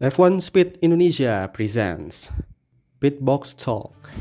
[0.00, 2.30] F1 Speed Indonesia presents
[3.02, 4.14] Pitbox Talk.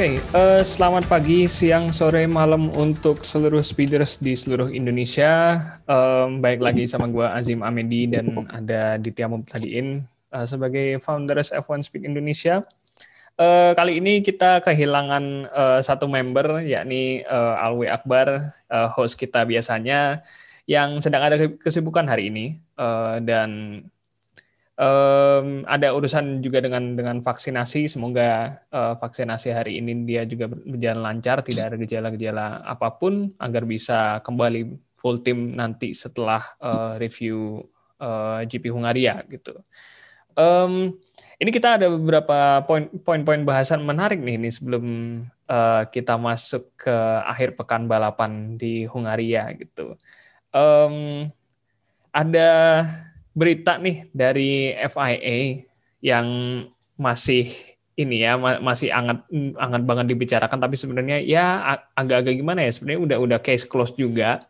[0.00, 5.60] Oke, eh, selamat pagi, siang, sore, malam untuk seluruh speeders di seluruh Indonesia.
[5.84, 10.00] Em, baik lagi sama gue Azim Amedi dan ada Ditya Mubtadiin
[10.32, 12.64] eh, sebagai founders F1 Speed Indonesia.
[13.36, 19.44] Eh, kali ini kita kehilangan eh, satu member, yakni eh, Alwi Akbar, eh, host kita
[19.44, 20.24] biasanya,
[20.64, 22.56] yang sedang ada kesibukan hari ini.
[22.56, 23.84] Eh, dan
[24.80, 27.84] Um, ada urusan juga dengan dengan vaksinasi.
[27.84, 33.68] Semoga uh, vaksinasi hari ini dia juga berjalan lancar, tidak ada gejala-gejala apa pun, agar
[33.68, 37.60] bisa kembali full tim nanti setelah uh, review
[38.00, 39.60] uh, GP Hungaria gitu.
[40.32, 40.96] Um,
[41.36, 42.64] ini kita ada beberapa
[43.04, 44.84] poin-poin bahasan menarik nih ini sebelum
[45.44, 46.96] uh, kita masuk ke
[47.28, 50.00] akhir pekan balapan di Hungaria gitu.
[50.56, 51.28] Um,
[52.16, 52.48] ada
[53.40, 55.64] berita nih dari FIA
[56.04, 56.26] yang
[57.00, 57.48] masih
[57.96, 59.24] ini ya masih anget
[59.56, 60.60] anget banget dibicarakan.
[60.60, 64.44] Tapi sebenarnya ya agak-agak gimana ya sebenarnya udah udah case close juga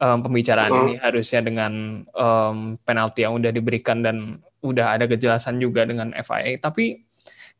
[0.00, 0.80] um, pembicaraan uh.
[0.88, 6.54] ini harusnya dengan um, penalti yang udah diberikan dan udah ada kejelasan juga dengan FIA
[6.56, 7.02] tapi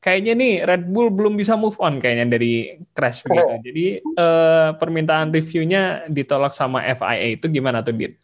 [0.03, 3.55] kayaknya nih Red Bull belum bisa move on kayaknya dari crash begitu.
[3.63, 3.87] Jadi
[4.19, 8.19] uh, permintaan reviewnya ditolak sama FIA itu gimana tuh Dit?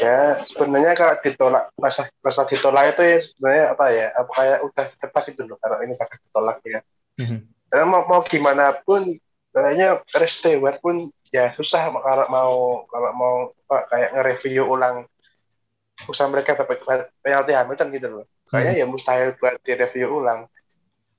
[0.00, 4.86] Ya sebenarnya kalau ditolak masa masa ditolak itu ya sebenarnya apa ya apa kayak udah
[4.96, 6.80] tepat gitu loh kalau ini bakal ditolak ya
[7.20, 7.40] mm-hmm.
[7.68, 9.04] karena mau, mau gimana pun
[9.52, 12.54] kayaknya Chris Stewart pun ya susah kalau mau
[12.88, 13.34] kalau mau
[13.68, 15.04] apa, kayak nge-review ulang
[16.08, 16.80] usaha mereka dapat
[17.20, 18.88] penalti Hamilton gitu loh kayaknya mm-hmm.
[18.88, 20.48] ya mustahil buat direview ulang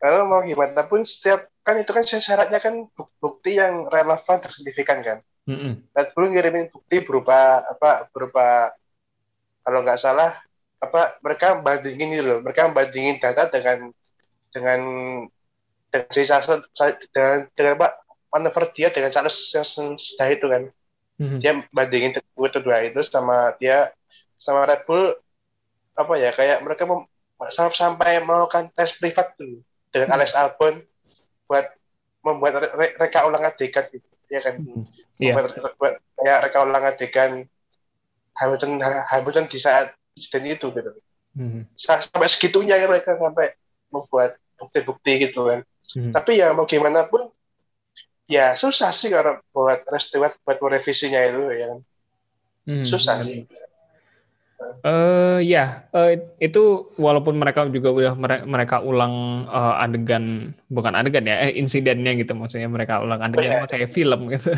[0.01, 2.89] kalau mau gimana pun setiap kan itu kan syaratnya kan
[3.21, 5.17] bukti yang relevan dan signifikan kan
[5.49, 5.73] Mm-hmm.
[5.97, 8.77] Red Bull ngirimin bukti berupa apa berupa
[9.65, 10.37] kalau nggak salah
[10.77, 13.89] apa mereka bandingin gitu loh mereka bandingin data dengan
[14.53, 14.79] dengan
[15.89, 16.41] dengan sisa
[17.09, 17.89] dengan dengan apa
[18.29, 19.65] manuver dia dengan Charles yang
[19.97, 20.63] sudah itu kan
[21.17, 21.39] mm-hmm.
[21.41, 23.89] dia bandingin itu dua itu sama dia
[24.37, 25.13] sama Red Bull
[25.97, 27.05] apa ya kayak mereka mem,
[27.73, 29.57] sampai melakukan tes privat tuh
[29.89, 30.17] dengan mm-hmm.
[30.21, 30.85] Alex Albon
[31.49, 31.65] buat
[32.21, 34.87] membuat re, reka ulang adegan gitu ya kan hmm.
[35.19, 35.35] yeah.
[35.75, 37.31] buat, kayak reka ulang adegan
[38.39, 40.91] Hamilton Hamilton di saat insiden itu gitu
[41.35, 41.67] hmm.
[41.75, 43.51] sampai segitunya ya mereka sampai
[43.91, 45.59] membuat bukti-bukti gitu kan
[45.99, 46.15] hmm.
[46.15, 47.27] tapi ya mau gimana pun
[48.31, 51.79] ya susah sih kalau buat Restewart buat merevisinya itu ya kan
[52.71, 52.85] hmm.
[52.87, 53.43] susah sih
[54.81, 58.13] Uh, ya, uh, itu walaupun mereka juga udah
[58.45, 63.93] mereka ulang uh, adegan bukan adegan ya, eh, insidennya gitu maksudnya mereka ulang adegan kayak
[63.93, 64.53] film gitu.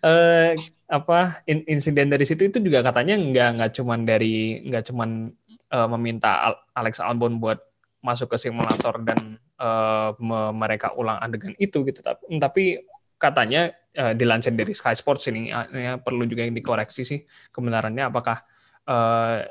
[0.00, 0.56] Uh,
[0.86, 5.34] apa in, insiden dari situ itu juga katanya nggak nggak cuman dari nggak cuman
[5.74, 7.58] uh, meminta Alex Albon buat
[8.00, 12.64] masuk ke simulator dan uh, me mereka ulang adegan itu gitu, tapi, tapi
[13.18, 18.44] katanya uh, dilansir dari Sky Sports ini ya, perlu juga yang dikoreksi sih kebenarannya apakah
[18.86, 19.46] uh,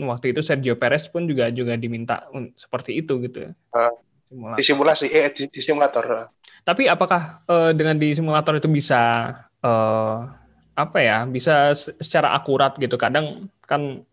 [0.00, 2.24] waktu itu Sergio Perez pun juga juga diminta
[2.56, 3.52] seperti itu gitu.
[3.74, 3.92] Uh,
[4.28, 4.56] simulasi.
[4.56, 6.32] Di simulasi, eh di, di simulator.
[6.64, 10.16] Tapi apakah uh, dengan di simulator itu bisa uh,
[10.72, 11.28] apa ya?
[11.28, 12.96] Bisa secara akurat gitu.
[12.96, 14.04] Kadang kan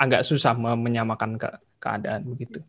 [0.00, 1.48] agak susah menyamakan ke
[1.82, 2.64] keadaan begitu.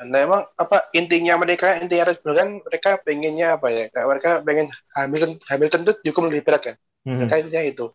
[0.00, 3.84] Nah emang apa intinya mereka intinya Red Bull kan mereka pengennya apa ya?
[3.92, 6.76] Mereka pengen Hamilton Hamilton itu dihukum lebih berat kan?
[7.04, 7.20] Hmm.
[7.20, 7.86] Mereka intinya itu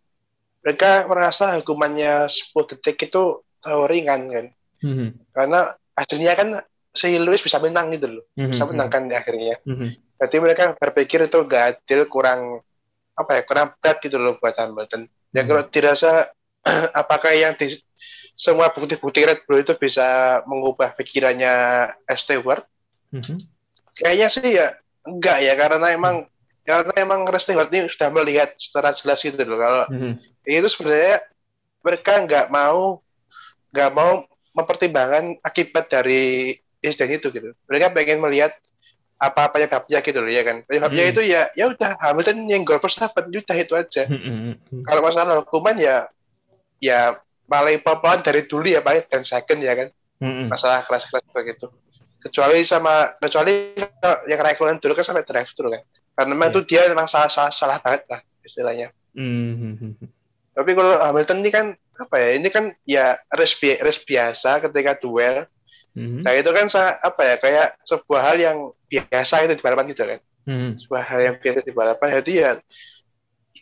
[0.66, 4.46] mereka merasa hukumannya 10 detik itu terlalu ringan kan
[4.82, 5.10] mm-hmm.
[5.30, 5.60] karena
[5.94, 6.50] akhirnya kan
[6.90, 8.50] si Lewis bisa menang gitu loh mm-hmm.
[8.50, 9.90] bisa menang kan di akhirnya mm-hmm.
[10.18, 12.66] berarti mereka berpikir itu gak adil kurang
[13.14, 15.38] apa ya kurang berat gitu loh buat Hamilton mm-hmm.
[15.38, 15.48] ya mhm.
[15.54, 16.12] kalau dirasa
[17.02, 17.78] apakah yang di
[18.36, 21.54] semua bukti-bukti Red Bull itu bisa mengubah pikirannya
[22.18, 22.66] Stewart
[23.14, 23.38] mm-hmm.
[24.02, 24.74] kayaknya sih ya
[25.06, 26.26] enggak ya karena emang
[26.66, 31.26] karena emang Stewart ini sudah melihat secara jelas gitu loh kalau mm-hmm itu sebenarnya
[31.82, 33.02] mereka nggak mau
[33.74, 34.24] nggak mau
[34.56, 37.52] mempertimbangkan akibat dari insiden itu gitu.
[37.68, 38.56] Mereka pengen melihat
[39.20, 40.64] apa penyebabnya gitu loh ya kan.
[40.64, 41.12] Penyebabnya hmm.
[41.12, 44.08] itu ya ya udah Hamilton yang gol Verstappen udah itu aja.
[44.08, 44.22] Hmm.
[44.22, 44.84] hmm, hmm, hmm.
[44.86, 46.08] Kalau masalah hukuman ya
[46.80, 49.90] ya paling popoan dari dulu ya paling dan second ya kan.
[50.22, 50.48] Hmm.
[50.48, 51.68] Masalah keras-keras begitu.
[52.24, 53.76] Kecuali sama kecuali
[54.26, 55.84] yang Raikkonen dulu kan sampai drive thru kan.
[56.16, 56.56] Karena memang yeah.
[56.56, 58.88] itu dia memang salah, salah salah banget lah istilahnya.
[59.12, 59.96] Hmm.
[60.56, 61.66] Tapi kalau Hamilton ini kan
[61.96, 65.48] apa ya ini kan ya res, bi res biasa ketika duel
[65.96, 66.22] mm-hmm.
[66.28, 66.68] nah itu kan
[67.02, 68.58] apa ya kayak sebuah hal yang
[68.92, 70.72] biasa itu di balapan gitu kan mm-hmm.
[70.84, 72.52] sebuah hal yang biasa di balapan jadi ya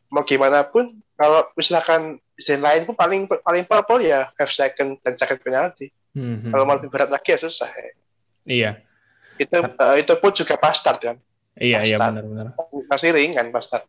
[0.09, 5.13] mau gimana pun kalau misalkan istilah lain pun paling paling pol ya half second dan
[5.17, 6.49] second penalti mm-hmm.
[6.49, 7.91] kalau mau lebih berat lagi ya susah ya.
[8.49, 8.71] iya
[9.37, 11.17] itu uh, itu pun juga pas start kan
[11.57, 12.57] iya iya benar-benar
[12.89, 13.85] masih ringan pas start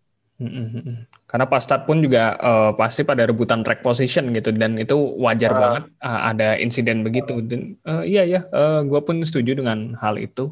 [1.30, 5.54] karena pas start pun juga uh, pasti pada rebutan track position gitu dan itu wajar
[5.54, 5.58] uh.
[5.62, 10.18] banget uh, ada insiden begitu dan uh, iya ya uh, gue pun setuju dengan hal
[10.18, 10.50] itu.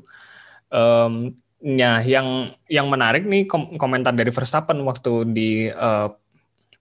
[0.70, 6.14] Um, ya yang yang menarik nih kom komentar dari Verstappen waktu di uh,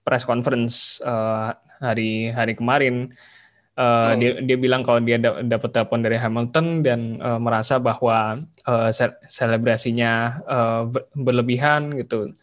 [0.06, 1.50] press conference uh,
[1.82, 3.10] hari hari kemarin.
[3.72, 4.12] Uh, oh.
[4.20, 8.90] dia dia bilang kalau dia dapat telepon dari Hamilton dan uh, merasa bahwa uh,
[9.24, 10.82] selebrasinya uh,
[11.16, 12.36] berlebihan gitu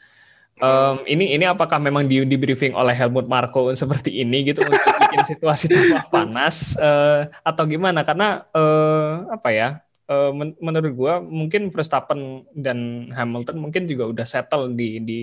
[0.59, 4.75] Um, ini ini apakah memang di, di briefing oleh Helmut Marko seperti ini gitu untuk
[5.07, 8.03] bikin situasi tambah panas uh, atau gimana?
[8.03, 9.69] Karena uh, apa ya?
[10.09, 15.19] Uh, men menurut gua mungkin Verstappen dan Hamilton mungkin juga udah settle di di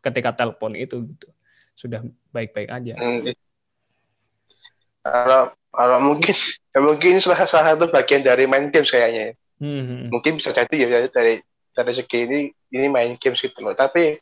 [0.00, 1.28] ketika telepon itu gitu.
[1.76, 2.00] Sudah
[2.32, 2.96] baik-baik aja.
[2.96, 3.28] Hmm.
[5.02, 6.34] Kalau kalau mungkin
[6.72, 9.34] ya mungkin salah, salah satu bagian dari main games kayaknya.
[9.58, 9.68] Hmm.
[9.68, 10.06] hmm, hmm.
[10.10, 12.40] Mungkin bisa jadi ya dari dari segi ini
[12.72, 13.74] ini main games gitu loh.
[13.76, 14.16] Tapi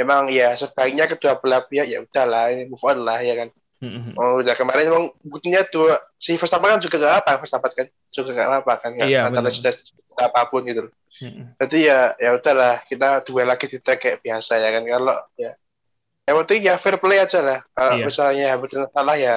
[0.00, 3.48] emang ya sebaiknya kedua belah pihak ya udahlah ini move on lah ya kan
[3.82, 4.14] mm-hmm.
[4.16, 8.30] oh udah kemarin emang buktinya tuh si Verstappen kan juga gak apa Verstappen kan juga
[8.32, 9.74] gak apa kan ya iya, antara sudah
[10.20, 10.88] apa pun gitu
[11.20, 11.44] mm-hmm.
[11.60, 15.52] jadi ya ya udahlah kita dua lagi di track kayak biasa ya kan kalau ya
[16.28, 18.04] yang penting ya fair play aja lah kalau iya.
[18.06, 19.34] misalnya Hamilton salah ya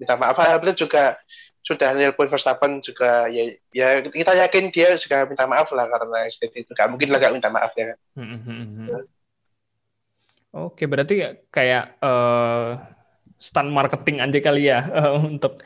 [0.00, 1.20] minta maaf Hamilton juga
[1.60, 6.72] sudah nelpon Verstappen juga ya ya kita yakin dia juga minta maaf lah karena itu
[6.72, 9.04] gak mungkin lah gak minta maaf ya kan mm-hmm.
[10.50, 12.74] Oke, berarti kayak uh,
[13.38, 15.62] stand marketing aja kali ya uh, untuk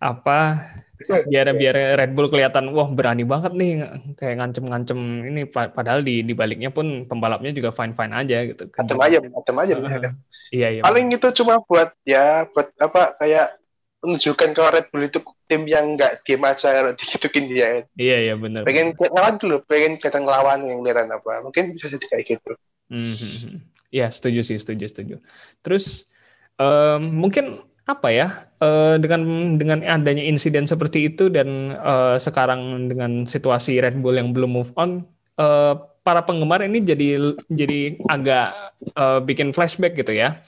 [0.00, 0.64] apa
[1.04, 3.84] biar biar Red Bull kelihatan wah berani banget nih
[4.16, 4.96] kayak ngancem-ngancem
[5.28, 8.64] ini padahal di di baliknya pun pembalapnya juga fine fine aja gitu.
[8.72, 9.74] Macam aja, macam aja.
[9.76, 10.14] Uh,
[10.54, 10.82] iya iya.
[10.86, 13.60] Paling itu cuma buat ya buat apa kayak
[14.04, 15.18] menunjukkan kalau Red Bull itu
[15.48, 17.88] tim yang nggak diem aja kalau digitukin dia.
[17.96, 18.62] Iya iya benar.
[18.68, 21.42] Pengen ngelawan dulu, pengen kelihatan ngelawan yang lihat apa.
[21.44, 22.52] Mungkin bisa jadi kayak gitu.
[22.92, 23.54] Mm -hmm.
[23.94, 25.16] Ya, setuju sih, setuju, setuju.
[25.62, 26.10] Terus
[26.58, 33.28] um, mungkin apa ya uh, dengan dengan adanya insiden seperti itu dan uh, sekarang dengan
[33.28, 35.04] situasi Red Bull yang belum move on,
[35.38, 38.48] uh, para penggemar ini jadi jadi agak
[38.96, 40.40] uh, bikin flashback gitu ya.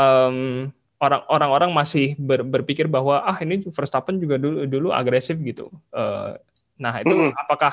[0.00, 5.72] Um, orang-orang masih ber, berpikir bahwa ah ini Verstappen juga dulu dulu agresif gitu.
[5.88, 6.36] Uh,
[6.76, 7.40] nah itu mm -hmm.
[7.40, 7.72] apakah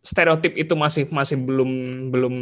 [0.00, 1.70] stereotip itu masih masih belum
[2.08, 2.34] belum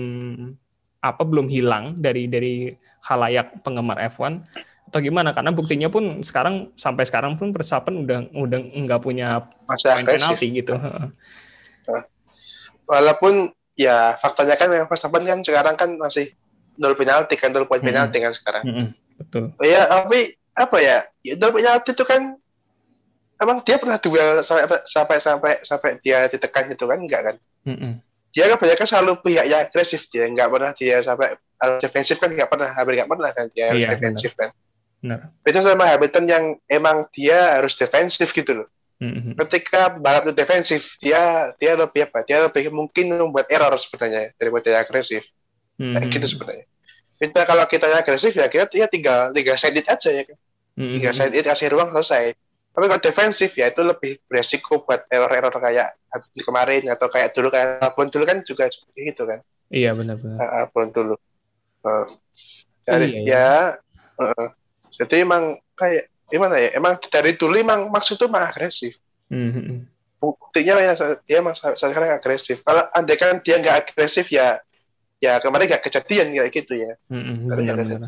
[1.01, 4.45] apa belum hilang dari dari halayak penggemar F1
[4.91, 10.03] atau gimana karena buktinya pun sekarang sampai sekarang pun Verstappen udah udah nggak punya poin
[10.03, 10.75] penalti gitu.
[12.91, 16.35] Walaupun ya faktanya kan Verstappen kan sekarang kan masih
[16.75, 18.63] nol penalti kan nol poin penalti kan sekarang.
[18.67, 18.89] Hmm,
[19.21, 19.45] betul.
[19.61, 22.41] Ya tapi apa ya, ya nol penalti itu kan
[23.37, 27.37] emang dia pernah duel sampai sampai sampai sampai dia ditekan itu kan enggak kan?
[27.69, 28.01] Hmm
[28.31, 31.35] dia kan banyak kan selalu pihak yang agresif dia nggak pernah dia sampai
[31.83, 34.51] defensif kan nggak pernah hampir nggak pernah kan dia harus iya, defensif kan
[35.03, 35.19] benar.
[35.43, 38.69] itu sama Hamilton yang emang dia harus defensif gitu loh
[39.03, 39.35] mm-hmm.
[39.47, 44.65] ketika balap itu defensif dia dia lebih apa dia lebih mungkin membuat error sebenarnya daripada
[44.71, 45.23] dia agresif
[45.83, 45.95] mm-hmm.
[45.99, 46.67] nah, gitu sebenarnya
[47.21, 50.39] kita kalau kita agresif ya kita ya tinggal tinggal side it aja ya kan
[50.81, 50.93] mm-hmm.
[50.97, 52.33] tinggal side it kasih ruang selesai
[52.71, 55.99] tapi kalau defensif ya itu lebih beresiko buat error-error kayak
[56.39, 59.43] kemarin atau kayak dulu kayak Albon dulu kan juga seperti itu kan.
[59.75, 60.39] Iya benar-benar.
[60.39, 61.15] Albon dulu.
[61.83, 62.07] Uh,
[62.87, 63.27] dari iya, iya.
[63.27, 63.51] ya,
[64.23, 64.47] uh,
[64.95, 66.71] jadi emang kayak gimana ya?
[66.79, 68.95] Emang dari dulu emang maksud itu emang agresif.
[69.35, 69.79] Mm-hmm.
[70.23, 70.95] Buktinya ya
[71.27, 72.63] dia emang sekarang agresif.
[72.63, 74.63] Kalau andai kan dia nggak agresif ya,
[75.21, 76.93] ya kemarin nggak kejadian kayak gitu ya.
[77.13, 78.01] Mm-hmm, benar-benar.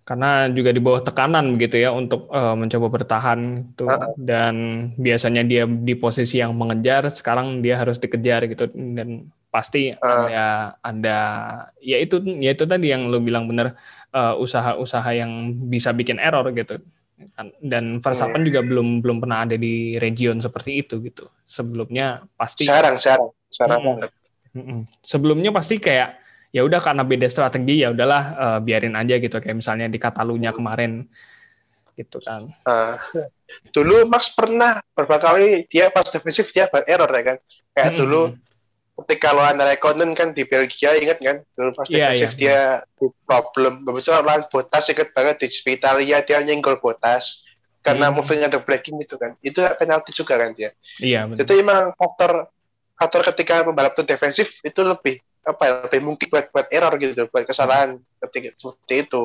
[0.00, 3.86] karena juga di bawah tekanan begitu ya untuk uh, mencoba bertahan itu
[4.18, 4.54] dan
[4.98, 8.66] biasanya dia di posisi yang mengejar sekarang dia harus dikejar gitu.
[8.74, 10.02] Dan pasti uh.
[10.02, 11.18] ada ada
[11.78, 13.78] ya itu ya itu tadi yang lo bilang benar
[14.10, 16.82] uh, usaha-usaha yang bisa bikin error gitu.
[17.36, 21.30] Kan, dan Verstappen juga belum belum pernah ada di region seperti itu gitu.
[21.46, 24.10] Sebelumnya pasti jarang jarang jarang banget.
[25.04, 26.18] Sebelumnya pasti kayak
[26.50, 30.50] ya udah karena beda strategi ya udahlah uh, biarin aja gitu kayak misalnya di Katalunya
[30.50, 31.06] kemarin
[31.94, 32.50] gitu kan.
[32.66, 32.98] Uh,
[33.70, 37.36] dulu Max pernah beberapa kali dia pas defensif dia buat error ya kan.
[37.76, 37.98] Kayak hmm.
[38.02, 38.22] dulu
[39.04, 42.84] ketika lawan Raikkonen kan di Belgia ingat kan dulu pas yeah, defensif yeah.
[42.84, 47.48] dia problem beberapa lawan Botas ingat banget di Italia dia nyenggol Botas
[47.80, 48.14] karena hmm.
[48.20, 52.52] moving under braking itu kan itu penalti juga kan dia iya yeah, jadi emang faktor
[53.00, 57.24] faktor ketika pembalap itu defensif itu lebih apa ya lebih mungkin buat buat error gitu
[57.32, 57.96] buat kesalahan
[58.28, 59.24] ketika seperti itu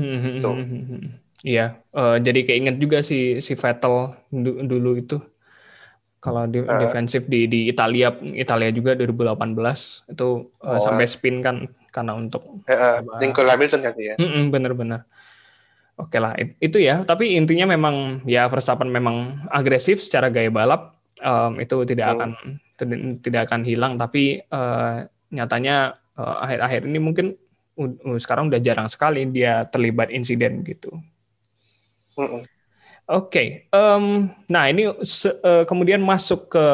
[0.00, 1.02] hmm, hmm, hmm,
[1.44, 4.16] iya uh, jadi keinget juga si si Vettel
[4.64, 5.20] dulu itu
[6.20, 6.80] kalau di, uh.
[6.80, 10.28] defensif di di Italia Italia juga 2018 itu
[10.64, 14.14] uh, sampai spin kan karena untuk uh, Lincoln Hamilton kan ya.
[14.52, 15.08] Bener-bener.
[15.96, 17.08] Oke lah itu ya.
[17.08, 22.14] Tapi intinya memang ya Verstappen memang agresif secara gaya balap um, itu tidak hmm.
[22.16, 22.30] akan
[23.20, 23.94] tidak akan hilang.
[24.00, 27.26] Tapi uh, nyatanya akhir-akhir uh, ini mungkin
[27.78, 30.92] uh, sekarang udah jarang sekali dia terlibat insiden gitu.
[32.20, 32.44] Oke,
[33.08, 33.48] okay.
[33.72, 36.66] um, nah ini uh, kemudian masuk ke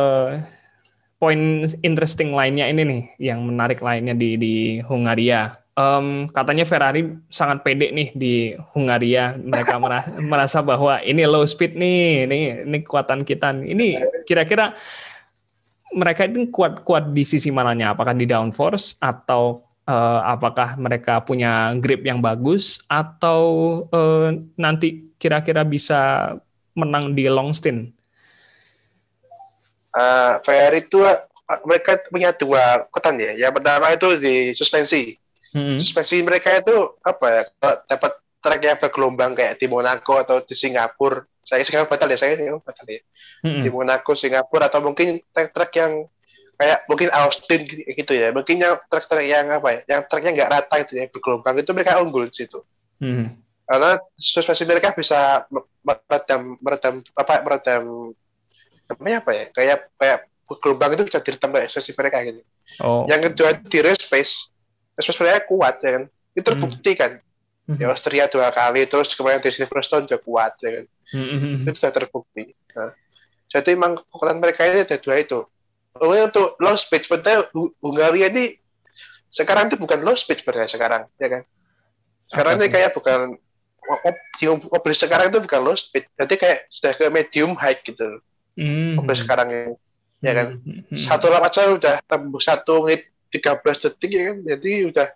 [1.16, 5.56] poin interesting lainnya ini nih, yang menarik lainnya di di Hungaria.
[5.76, 8.34] Um, katanya Ferrari sangat pede nih di
[8.72, 9.36] Hungaria.
[9.36, 9.76] Mereka
[10.32, 13.52] merasa bahwa ini low speed nih, ini ini kekuatan kita.
[13.60, 14.72] Ini kira-kira
[15.92, 17.92] mereka itu kuat-kuat di sisi mananya?
[17.92, 23.40] Apakah di downforce atau uh, apakah mereka punya grip yang bagus atau
[23.92, 26.32] uh, nanti kira-kira bisa
[26.72, 27.92] menang di long stint?
[29.92, 31.04] Uh, VR itu
[31.68, 33.32] mereka punya dua kotan ya.
[33.36, 35.25] Yang pertama itu di suspensi.
[35.56, 35.80] Hmm.
[35.80, 37.42] Suspensi mereka itu apa ya?
[37.88, 38.12] Dapat
[38.44, 41.24] trek yang bergelombang kayak di Monaco atau di Singapura.
[41.46, 43.00] Saya sekarang batal ya, saya ini batal ya.
[43.40, 43.64] Hmm.
[43.64, 46.04] Di Monaco, Singapura atau mungkin trek-trek yang
[46.60, 48.36] kayak mungkin Austin gitu ya.
[48.36, 49.96] Mungkin yang trek-trek yang apa ya?
[49.96, 52.60] Yang treknya nggak rata itu ya bergelombang itu mereka unggul di situ.
[53.00, 55.42] Hmm karena suspensi mereka bisa
[55.82, 57.82] meredam meredam apa meredam
[58.86, 60.18] namanya apa ya kayak kayak
[60.62, 62.40] gelombang itu bisa diredam kayak suspensi mereka gitu.
[62.78, 63.02] Oh.
[63.10, 64.34] Yang kedua di race space,
[64.96, 66.04] mereka kuat ya kan.
[66.32, 67.00] Itu terbukti hmm.
[67.00, 67.12] kan.
[67.66, 67.78] Hmm.
[67.82, 70.84] Ya Austria dua kali terus kemarin di Silverstone juga kuat ya kan.
[71.12, 71.64] Hmm.
[71.68, 72.56] Itu sudah terbukti.
[72.76, 72.92] Nah,
[73.46, 75.46] jadi memang kekuatan mereka ini ada dua itu.
[75.96, 77.48] Oh, untuk low speed, sebenarnya
[77.80, 78.60] Hungaria ini
[79.32, 81.42] sekarang itu bukan low speed sebenarnya sekarang, ya kan?
[82.28, 83.40] Sekarang ini kayak bukan
[84.68, 88.20] mobil sekarang itu bukan low speed, jadi kayak sudah ke medium high gitu.
[88.60, 89.00] Mm.
[89.00, 89.72] Mobil sekarang ini,
[90.20, 90.60] ya kan.
[90.60, 91.00] Mm.
[91.00, 95.06] Satu lap aja udah tembus satu menit 13 detik ya kan, jadi udah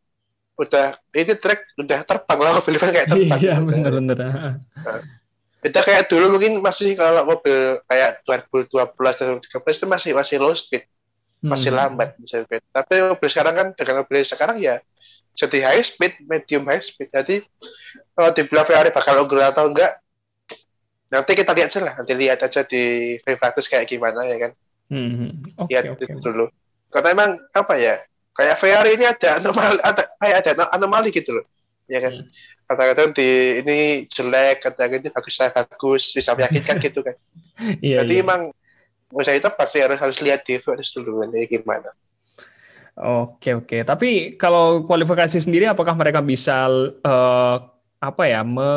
[0.61, 0.87] udah
[1.17, 3.39] ini track udah terbang lah mobil kayak terbang.
[3.41, 4.19] Iya benar-benar.
[4.21, 4.55] Nah,
[5.61, 8.69] kita kayak dulu mungkin masih kalau mobil kayak 2012
[9.17, 10.85] atau 2013 itu masih masih low speed,
[11.41, 11.79] masih hmm.
[11.81, 14.81] lambat bisa Tapi mobil sekarang kan dengan mobil sekarang ya
[15.41, 17.09] jadi high speed, medium high speed.
[17.09, 17.41] Jadi
[18.13, 19.97] kalau dibilang Ferrari bakal unggul atau enggak,
[21.09, 21.95] nanti kita lihat aja lah.
[21.97, 24.53] Nanti lihat aja di free practice kayak gimana ya kan.
[24.91, 25.41] Hmm.
[25.65, 26.11] Okay, lihat okay.
[26.11, 26.51] itu dulu.
[26.91, 28.03] Karena emang apa ya?
[28.31, 31.47] Kayak Ferrari ini ada anomali, ada kayak ada anomali gitu loh.
[31.91, 32.23] Ya kan.
[32.23, 32.27] Hmm.
[32.71, 33.31] Kata-kata di
[33.67, 37.19] ini jelek, kata-kata ini bagus bagus, bisa meyakinkan gitu kan.
[37.83, 38.23] Iya, Jadi iya.
[38.23, 38.55] emang
[39.27, 41.91] saya itu pasti harus harus lihat di practice dulu ini gimana.
[43.01, 43.83] Oke oke.
[43.83, 46.71] Tapi kalau kualifikasi sendiri, apakah mereka bisa
[47.03, 47.57] uh,
[48.01, 48.71] apa ya me,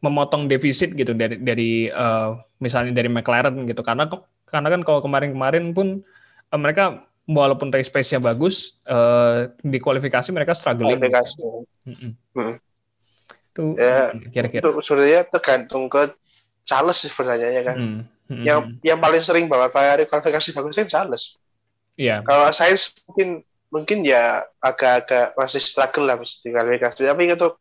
[0.00, 3.82] memotong defisit gitu dari dari uh, misalnya dari McLaren gitu?
[3.82, 4.06] Karena
[4.46, 6.04] karena kan kalau kemarin-kemarin pun
[6.52, 10.96] uh, mereka walaupun race pace-nya bagus uh, di kualifikasi mereka struggling.
[10.96, 11.42] Kualifikasi.
[11.82, 12.14] Gitu.
[12.38, 12.54] Hmm.
[13.50, 14.62] Itu ya, kira-kira.
[14.62, 16.14] Itu sebenarnya tergantung ke
[16.62, 17.76] Charles sebenarnya ya kan.
[17.76, 18.00] Hmm.
[18.26, 18.42] Hmm.
[18.42, 21.24] Yang yang paling sering bawa Ferrari kualifikasi bagus kan Charles.
[21.98, 22.22] Iya.
[22.22, 22.74] Kalau saya
[23.10, 23.28] mungkin
[23.70, 27.02] mungkin ya agak-agak masih struggle lah di kualifikasi.
[27.02, 27.58] Tapi untuk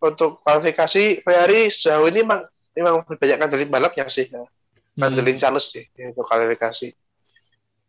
[0.00, 2.40] untuk kualifikasi Ferrari sejauh ini memang
[2.72, 4.32] memang banyak dari balapnya sih.
[4.32, 4.48] Ya.
[4.94, 5.42] Kandelin hmm.
[5.42, 7.03] Charles sih untuk kualifikasi.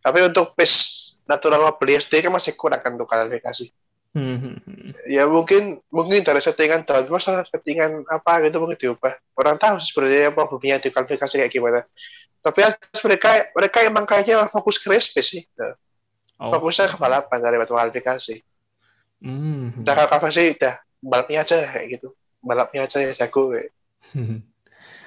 [0.06, 3.74] Tapi untuk pace natural mobil SD kan masih kurang kan untuk kualifikasi.
[4.14, 4.62] Hmm.
[5.10, 9.18] Ya mungkin mungkin dari settingan downforce settingan apa gitu mungkin diubah.
[9.34, 11.82] Orang tahu sebenarnya problemnya di kualifikasi kayak gimana.
[12.46, 12.62] Tapi
[13.02, 15.44] mereka mereka emang kayaknya fokus ke race pace sih.
[15.58, 15.74] Nah.
[16.38, 16.54] Oh.
[16.54, 18.36] Fokusnya ke balapan dari batu kualifikasi.
[19.26, 19.74] Hmm.
[19.82, 22.08] Udah kualifikasi udah balapnya aja kayak gitu.
[22.46, 23.52] Balapnya aja ya jago.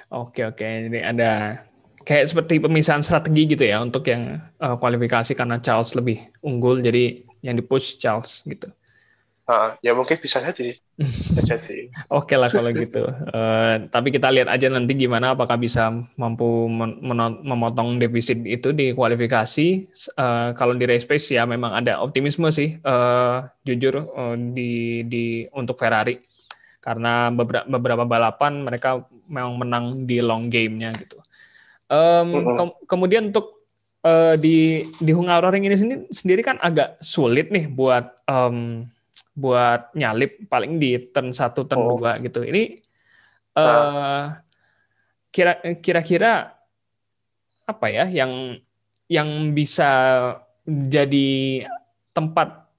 [0.09, 1.61] Oke oke, ini ada
[2.09, 7.21] kayak seperti pemisahan strategi gitu ya untuk yang uh, kualifikasi karena Charles lebih unggul jadi
[7.45, 8.65] yang di push Charles gitu.
[9.49, 10.77] Uh, ya mungkin bisa jadi.
[10.97, 11.89] Bisa jadi.
[12.09, 13.05] Oke lah kalau gitu.
[13.29, 16.69] Uh, tapi kita lihat aja nanti gimana apakah bisa mampu
[17.45, 19.89] memotong defisit itu di kualifikasi.
[20.17, 22.77] Uh, kalau di race pace ya memang ada optimisme sih.
[22.85, 26.21] Uh, jujur uh, di di untuk Ferrari
[26.77, 31.21] karena beberapa beberapa balapan mereka memang menang di long game-nya gitu.
[31.89, 33.65] Um, ke kemudian untuk
[34.05, 38.85] uh, di di Hungaroring ini sendiri, sendiri kan agak sulit nih buat um,
[39.33, 41.97] buat nyalip paling di turn satu turn oh.
[41.97, 42.45] dua gitu.
[42.45, 42.77] Ini
[43.57, 44.37] uh,
[45.33, 46.53] kira kira-kira
[47.65, 48.57] apa ya yang
[49.09, 49.89] yang bisa
[50.65, 51.65] jadi
[52.13, 52.69] tempat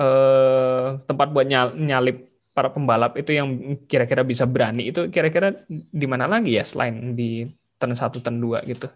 [0.00, 6.26] uh, tempat buat nyalip para pembalap itu yang kira-kira bisa berani itu kira-kira di mana
[6.26, 7.46] lagi ya selain di
[7.80, 8.92] turn satu turn dua gitu.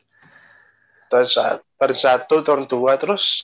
[1.09, 3.41] Turn satu turn satu turn dua terus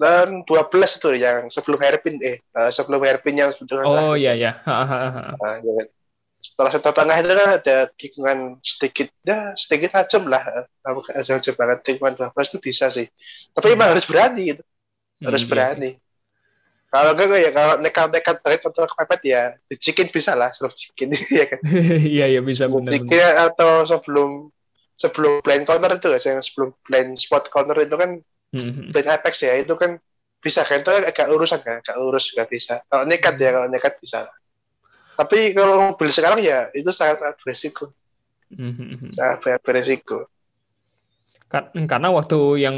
[0.00, 4.56] dan 12 itu yang sebelum hairpin eh uh, sebelum hairpin yang sudah oh iya iya.
[4.64, 5.84] Nah, ya
[6.40, 10.64] setelah satu tengah itu kan ada tikungan sedikit ya sedikit tajam lah.
[10.80, 13.04] Tajam banget tikungan 12 itu bisa sih.
[13.52, 13.76] Tapi hmm.
[13.76, 14.62] emang harus berani gitu.
[15.20, 15.90] Harus hmm, berani.
[16.00, 16.08] iya
[16.90, 19.42] kalau enggak ya kalau nekat-nekat banget atau kepepet ya
[19.78, 21.58] chicken bisa lah sebelum chicken ya kan?
[22.18, 24.50] Iya iya bisa benar chicken atau sebelum
[25.00, 28.20] sebelum blind counter itu ya yang sebelum blind spot counter itu kan
[28.52, 28.92] mm-hmm.
[28.92, 29.96] blind apex ya itu kan
[30.44, 33.96] bisa kan itu agak urusan kan agak urus juga bisa kalau nekat ya kalau nekat
[33.96, 34.28] bisa
[35.16, 37.96] tapi kalau mobil sekarang ya itu sangat beresiko
[38.52, 39.16] mm-hmm.
[39.16, 40.28] sangat beresiko
[41.50, 42.76] karena waktu yang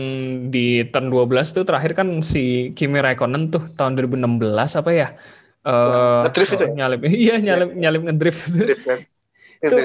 [0.49, 5.13] di turn 12 tuh terakhir kan si Kimi Raikkonen tuh tahun 2016 apa ya?
[5.61, 6.65] Uh, ngedrift itu.
[6.65, 6.73] Ya?
[6.73, 7.01] Nyalip.
[7.29, 7.77] Iya, nyalip ya.
[7.77, 8.43] nyalip ngedrift.
[8.49, 9.01] Ngedrift kan.
[9.69, 9.77] itu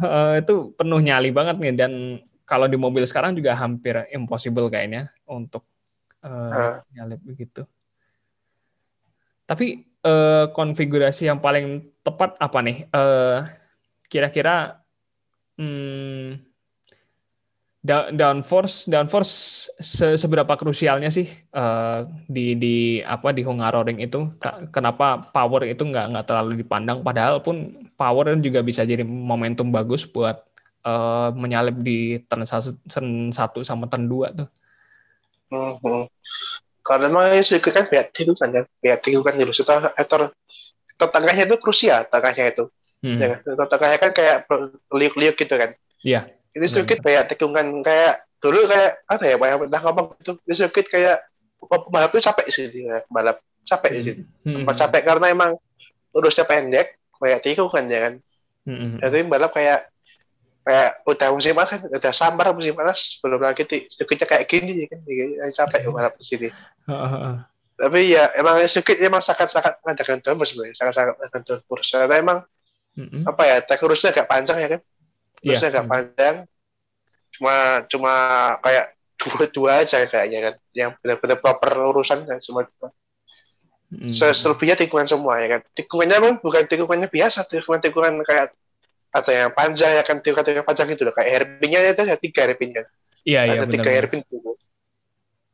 [0.00, 1.92] uh, itu penuh nyali banget nih dan
[2.48, 5.64] kalau di mobil sekarang juga hampir impossible kayaknya untuk
[6.24, 6.76] uh, uh.
[6.92, 7.64] nyalip begitu.
[9.48, 12.88] Tapi uh, konfigurasi yang paling tepat apa nih?
[12.92, 13.44] Uh,
[14.08, 14.84] kira-kira
[15.56, 16.40] hmm,
[18.14, 24.30] downforce downforce se seberapa krusialnya sih uh, di di apa di Hungaroring itu
[24.70, 30.02] kenapa power itu nggak nggak terlalu dipandang padahal pun power juga bisa jadi momentum bagus
[30.02, 30.42] buat
[30.82, 34.50] uh, menyalip di turn satu turn satu sama turn dua tuh.
[35.54, 36.04] Hmm, hmm.
[36.82, 40.34] Karena memang itu kan pihak itu kan ya pihak itu kan dulu setelah etor
[40.98, 42.64] tengahnya itu krusial tengahnya itu.
[43.02, 43.18] Hmm.
[43.18, 44.50] Ya, tengahnya kan kayak
[44.90, 45.78] liuk-liuk gitu kan.
[46.02, 46.26] Iya.
[46.26, 47.06] Yeah ini sedikit hmm.
[47.08, 51.16] kayak tikungan kayak dulu kayak apa ya banyak pernah ngomong itu ini sedikit kayak
[51.62, 54.66] pembalap itu capek sih dia balap capek sih hmm.
[54.66, 55.50] capek karena emang
[56.12, 58.14] urusnya pendek kayak tikungan ya kan.
[58.62, 58.94] Hmm.
[59.02, 59.90] jadi balap kayak
[60.62, 64.86] kayak udah musim panas kan udah sambar musim panas belum lagi sedikitnya kayak gini ya
[64.86, 65.00] kan
[65.50, 66.48] capek balap di sini.
[67.82, 70.78] Tapi ya emang sedikit emang sangat sangat mengadakan turbo sebenarnya.
[70.78, 72.38] Sangat sangat mengadakan turbo karena emang
[72.94, 73.22] mm-hmm.
[73.26, 74.80] apa ya tekurusnya agak panjang ya kan?
[75.42, 75.70] Terus yeah.
[75.74, 76.36] agak panjang.
[77.34, 77.54] Cuma
[77.90, 78.14] cuma
[78.62, 78.86] kayak
[79.18, 80.54] dua-dua aja kayaknya kan.
[80.70, 82.70] Yang benar-benar proper urusan kan semua
[83.92, 84.32] mm.
[84.32, 85.60] selebihnya tikungan semua ya kan?
[85.76, 88.56] Tikungannya pun bukan tikungannya biasa tikungan tikungan kayak
[89.12, 90.24] atau yang panjang ya kan?
[90.24, 92.86] Tikungan tikungan panjang itu loh kayak hairpinnya itu ya tiga hairpin kan
[93.22, 94.26] iya iya ada tiga hairpin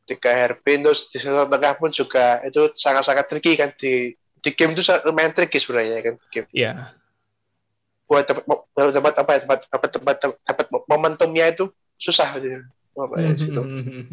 [0.09, 3.77] tiga hairpin terus di sebelah tengah pun juga itu sangat-sangat tricky kan?
[3.77, 6.15] Di di game itu lumayan tricky sebenarnya kan?
[6.33, 6.49] Game.
[6.57, 6.97] Iya.
[8.09, 9.39] Buat dapat dapat apa ya?
[9.45, 10.17] Dapat dapat dapat
[10.49, 11.69] dapat momentumnya itu
[12.01, 12.65] susah gitu.
[13.37, 13.63] gitu.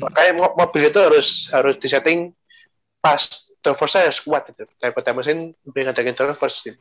[0.04, 2.36] Makanya mobil itu harus harus disetting
[3.00, 3.24] pas
[3.66, 4.64] downforce harus kuat itu.
[4.78, 6.80] Daripada mesin lebih ngadain downforce gitu.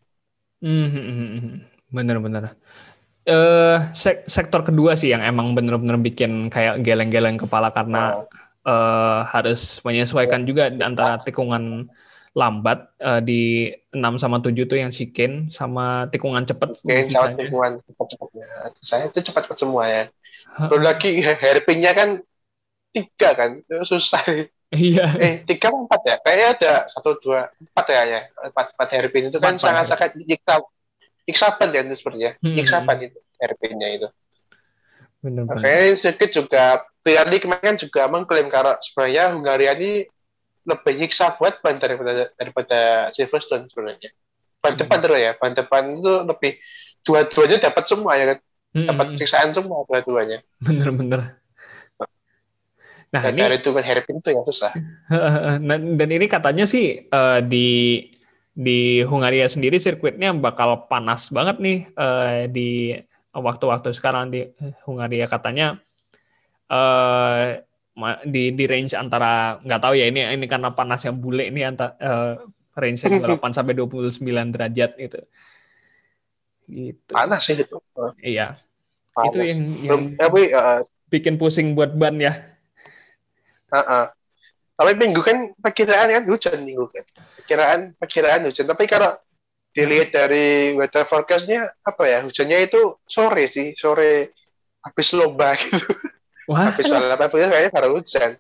[1.89, 2.53] Bener-bener.
[3.25, 8.29] Uh, sek sektor kedua sih yang emang bener-bener bikin kayak geleng-geleng kepala karena oh.
[8.69, 11.89] uh, harus menyesuaikan juga antara tikungan
[12.35, 17.73] lambat uh, di 6 sama 7 tuh yang sikin sama tikungan cepat Oke, sama tikungan
[17.87, 18.47] cepat-cepatnya.
[18.83, 20.05] Saya itu cepat-cepat semua ya.
[20.67, 22.21] Belum lagi hairpinnya kan
[22.91, 23.51] tiga kan,
[23.87, 24.51] susah.
[24.73, 25.07] Iya.
[25.21, 26.17] Eh, tiga empat ya?
[26.25, 28.21] Kayaknya ada satu, dua, empat ya, ya.
[28.49, 30.65] Empat, empat hairpin itu kan sangat-sangat nyiksa,
[31.29, 32.31] nyiksapan kan itu sepertinya.
[32.41, 32.55] Hmm.
[32.57, 34.09] Nyiksapan itu hairpinnya itu.
[35.25, 35.63] Benar-benar.
[35.63, 36.65] Oke, sedikit juga
[37.05, 40.09] Pirelli kemarin juga mengklaim kalau sebenarnya Hungaria ini
[40.65, 44.09] lebih nyiksa buat ban daripada daripada Silverstone sebenarnya.
[44.65, 46.53] Ban depan terus ya, ban depan itu lebih
[47.05, 48.39] dua-duanya dapat semua ya kan.
[48.75, 48.89] Hmm.
[48.89, 50.41] Dapat siksaan semua dua-duanya.
[50.65, 51.44] Bener-bener.
[53.15, 54.75] Nah, ini dari itu kan hairpin itu yang susah.
[56.03, 58.03] dan ini katanya sih uh, di
[58.51, 62.99] di Hungaria sendiri sirkuitnya bakal panas banget nih uh, di
[63.31, 64.51] waktu-waktu sekarang di
[64.83, 65.79] Hungaria katanya
[66.71, 67.59] uh,
[68.27, 72.35] di di range antara nggak tahu ya ini ini karena panasnya bule ini antara uh,
[72.75, 75.21] range-nya 28 sampai 29 derajat gitu.
[76.67, 77.11] Gitu.
[77.15, 77.79] Panas sih itu.
[78.19, 78.59] Iya.
[79.15, 79.31] Panas.
[79.31, 82.54] Itu yang, yang tapi uh, bikin pusing buat ban ya.
[83.75, 84.05] Uh, uh.
[84.75, 87.05] Tapi minggu kan perkiraan kan hujan minggu kan.
[87.43, 88.67] Perkiraan perkiraan hujan.
[88.67, 89.15] Tapi kalau
[89.75, 94.35] dilihat dari weather forecastnya apa ya hujannya itu sore sih sore
[94.83, 95.79] habis lomba gitu.
[96.51, 96.71] Wah.
[96.71, 98.39] Habis balapan kayaknya baru hujan.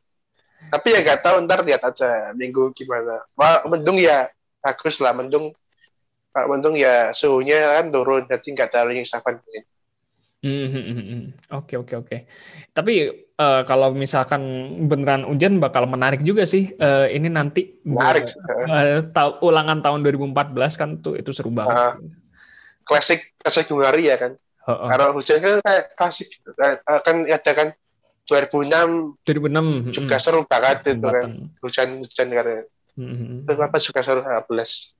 [0.70, 3.22] Tapi ya nggak tahu ntar lihat aja minggu gimana.
[3.36, 5.52] Wah, mendung ya bagus lah mendung.
[6.34, 9.08] Kalau mendung ya suhunya kan turun jadi nggak terlalu yang
[11.56, 12.16] Oke oke oke.
[12.76, 13.08] Tapi
[13.40, 14.42] uh, kalau misalkan
[14.86, 16.76] beneran hujan bakal menarik juga sih.
[16.76, 18.28] Uh, ini nanti Menarik.
[18.68, 21.74] uh, ta- ulangan tahun 2014 kan tuh itu seru banget.
[21.74, 21.94] Ah.
[22.84, 24.32] Klasik klasik Hungaria ya kan.
[24.64, 24.88] Heeh.
[24.92, 26.52] Kalau hujan kan kayak klasik gitu.
[26.60, 27.68] Eh, eh, kan ada kan
[28.28, 31.28] 2006 2006 juga seru banget itu kan.
[31.60, 32.60] Hujan-hujan karena
[32.94, 33.50] Hmm, hmm, hmm.
[33.50, 34.94] itu apa juga seru 15.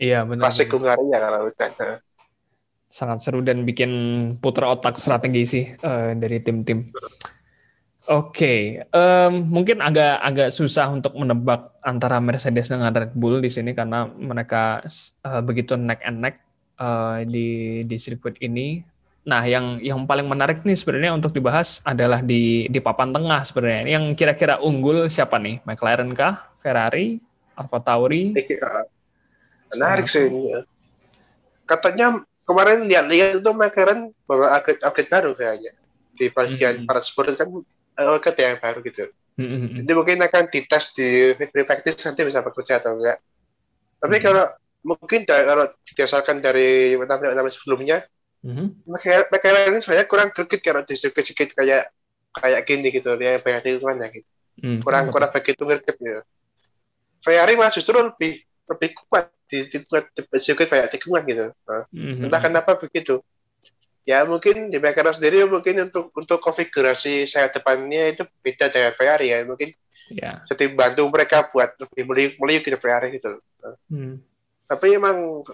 [0.00, 0.48] Iya benar.
[0.48, 1.70] Klasik Hungaria kalau hujan.
[2.92, 3.90] Sangat seru dan bikin
[4.36, 6.92] putar otak strategi sih eh, dari tim-tim.
[8.12, 13.72] Oke, em, mungkin agak agak susah untuk menebak antara Mercedes dengan Red Bull di sini
[13.72, 14.84] karena mereka
[15.24, 16.36] eh, begitu neck and neck
[16.76, 17.46] eh, di
[17.88, 18.84] di sirkuit ini.
[19.22, 23.86] Nah, yang yang paling menarik nih sebenarnya untuk dibahas adalah di di papan tengah sebenarnya.
[23.86, 25.62] Yang kira-kira unggul siapa nih?
[25.62, 26.52] McLaren kah?
[26.58, 27.22] Ferrari?
[27.54, 28.34] Alfa Tauri?
[28.34, 28.58] Eh,
[29.72, 30.52] Menarik sih ini.
[30.52, 30.60] ya.
[31.64, 35.72] Katanya kemarin lihat-lihat itu McLaren bawa upgrade, upgrade baru kayaknya
[36.12, 36.86] di bagian Hmm.
[36.86, 37.48] para sport kan
[37.98, 39.08] uh, yang baru gitu.
[39.32, 39.76] Hmm, hmm, hmm.
[39.82, 43.18] Jadi mungkin akan dites di free practice nanti bisa bekerja atau enggak.
[44.02, 44.24] Tapi Hmm.
[44.28, 44.44] kalau
[44.82, 48.04] mungkin kalau didasarkan dari penampilan sebelumnya,
[48.42, 48.90] Mhm.
[48.90, 51.94] McLaren McLaren ini sebenarnya kurang greget kalau di sirkuit-sirkuit kayak
[52.34, 54.28] kayak gini gitu, dia banyak tikungan ya gitu.
[54.58, 54.78] Hmm.
[54.82, 56.20] Kurang kurang begitu greget gitu.
[57.22, 61.46] Ferrari malah justru lebih lebih kuat di tikungan di sirkuit kayak tikungan gitu.
[61.68, 62.24] Nah, Mhm.
[62.24, 63.20] entah kenapa begitu.
[64.08, 69.28] Ya mungkin di McLaren sendiri mungkin untuk untuk konfigurasi sayap depannya itu beda dengan Ferrari
[69.30, 69.44] ya.
[69.44, 69.76] Mungkin
[70.10, 70.42] Ya.
[70.50, 73.38] jadi bantu mereka buat lebih meliuk meliuk gitu Ferrari gitu.
[73.92, 74.18] Hmm.
[74.66, 75.44] Tapi emang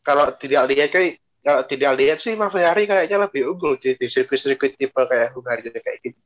[0.00, 4.74] kalau tidak lihat kayak kalau tidak lihat sih Ferrari kayaknya lebih unggul di, di sirkuit-sirkuit
[4.74, 6.18] tipe kayak Hungaria kayak gitu.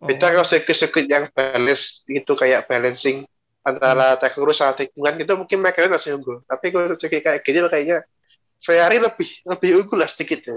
[0.00, 3.26] Beda kalau sirkuit-sirkuit yang balance itu kayak balancing
[3.60, 6.40] antara teknologi sama tikungan itu mungkin McLaren masih unggul.
[6.48, 7.98] Tapi kalau sirkuit kayak gini kayaknya
[8.60, 10.40] Ferrari lebih lebih unggul lah sedikit.
[10.44, 10.56] ya.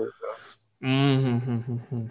[0.84, 2.06] Hmm, hmm, hmm, hmm, hmm.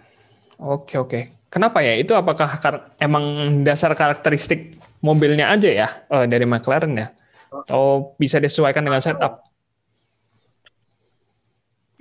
[0.61, 1.19] Oke oke.
[1.49, 1.93] Kenapa ya?
[1.97, 2.57] Itu apakah
[2.97, 3.23] emang
[3.61, 7.07] dasar karakteristik mobilnya aja ya eh, dari McLaren ya?
[7.53, 9.45] Atau bisa disesuaikan dengan setup?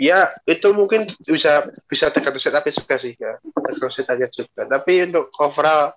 [0.01, 3.37] Ya itu mungkin bisa bisa tergantung setupnya juga sih ya.
[3.45, 4.61] Tergantung setupnya juga.
[4.65, 5.93] Tapi untuk overall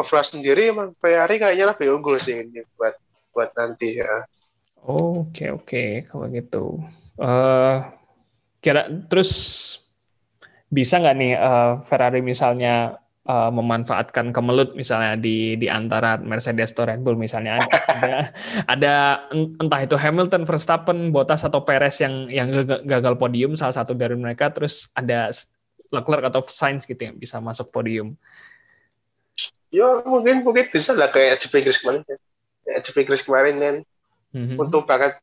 [0.00, 2.96] overall sendiri emang Ferrari kayaknya lebih unggul sih ini buat
[3.30, 4.24] buat nanti ya.
[4.80, 6.80] Oke oke kalau gitu.
[7.20, 7.76] Eh
[8.64, 9.32] kira terus
[10.72, 12.96] bisa nggak nih eh, Ferrari misalnya
[13.28, 18.18] eh, memanfaatkan kemelut misalnya di di antara Mercedes atau Red Bull misalnya ada ada,
[18.64, 18.94] ada
[19.36, 22.48] en- entah itu Hamilton, Verstappen, Bottas atau Perez yang yang
[22.88, 25.28] gagal podium salah satu dari mereka terus ada
[25.90, 28.14] Leclerc atau Sainz gitu yang bisa masuk podium.
[29.70, 32.16] Ya mungkin mungkin bisa lah kayak GP Inggris kemarin ya.
[32.66, 33.76] Kayak GP Inggris kemarin kan.
[34.30, 34.62] Mhm.
[34.62, 35.18] untuk banget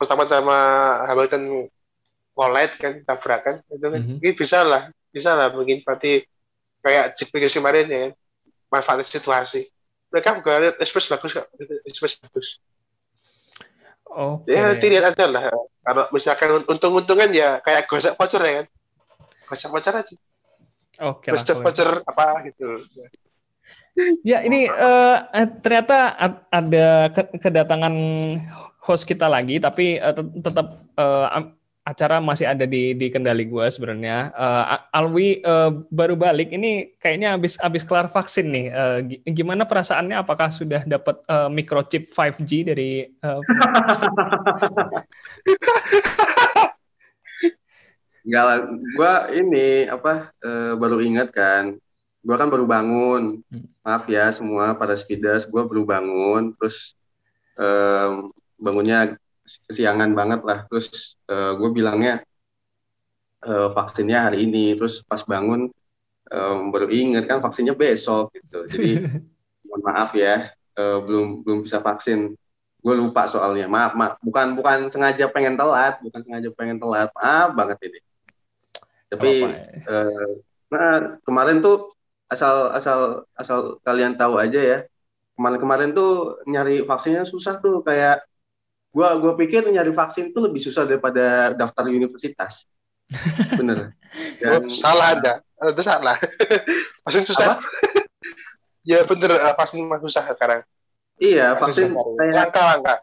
[0.00, 0.56] pertama sama
[1.04, 1.68] Hamilton
[2.32, 4.00] collide kan tabrakan itu kan.
[4.00, 4.16] Mhm.
[4.16, 5.48] mungkin bisa lah bisa lah.
[5.52, 6.24] Mungkin berarti
[6.84, 8.12] kayak GP Inggris kemarin ya kan.
[8.70, 9.66] Manfaatin situasi.
[10.12, 11.46] Mereka juga express bagus kok.
[11.88, 12.60] Express bagus.
[14.10, 14.50] Oke.
[14.50, 15.54] ya nanti lihat aja lah.
[15.86, 18.66] Kalau misalkan untung-untungan ya kayak gosok voucher ya kan.
[19.46, 20.14] Gosok voucher aja.
[21.00, 22.66] Oke lah, gosok voucher apa gitu
[24.20, 27.94] Ya, ini eh, eh, ternyata ad- ada ke- kedatangan
[28.80, 33.48] host kita lagi, tapi eh, tet- tetap eh, am- acara masih ada di di kendali
[33.48, 34.30] gue sebenarnya.
[34.30, 38.66] Eh, A- Alwi eh, baru balik, ini kayaknya habis habis kelar vaksin nih.
[38.68, 40.20] Eh, gi- gimana perasaannya?
[40.20, 43.08] Apakah sudah dapat eh, microchip 5G dari?
[43.08, 43.40] eh,
[48.20, 48.56] Enggak lah,
[48.94, 51.80] gua ini apa eh, baru ingat kan,
[52.20, 53.40] gua kan baru bangun.
[53.48, 53.66] Hmm.
[53.84, 56.94] Maaf ya semua para speeders, gua baru bangun, terus
[57.60, 59.16] em, bangunnya
[59.68, 60.58] kesiangan banget lah.
[60.68, 62.24] Terus eh, gue bilangnya
[63.44, 65.68] eh, vaksinnya hari ini, terus pas bangun
[66.30, 68.68] em, baru ingat kan vaksinnya besok gitu.
[68.68, 68.90] Jadi
[69.66, 72.36] mohon maaf ya, eh, belum belum bisa vaksin.
[72.80, 74.16] Gue lupa soalnya, maaf, maaf.
[74.24, 78.00] Bukan bukan sengaja pengen telat, bukan sengaja pengen telat, maaf banget ini.
[79.10, 79.50] Tapi ya?
[79.84, 80.32] eh,
[80.70, 81.90] nah kemarin tuh
[82.30, 82.98] asal asal
[83.34, 84.78] asal kalian tahu aja ya,
[85.34, 88.22] kemarin-kemarin tuh nyari vaksinnya susah tuh kayak
[88.94, 92.70] gua gua pikir nyari vaksin tuh lebih susah daripada daftar universitas.
[93.58, 93.98] Bener.
[94.38, 95.32] Dan, oh, salah ada.
[95.58, 96.16] Itu salah.
[97.04, 97.58] vaksin susah.
[98.90, 100.64] ya bener uh, vaksin mah susah sekarang.
[101.20, 102.94] Iya, vaksin, kayak langka-langka.